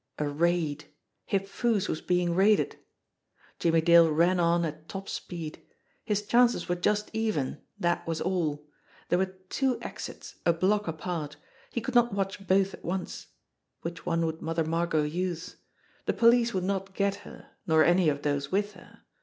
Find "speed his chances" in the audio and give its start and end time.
5.07-6.67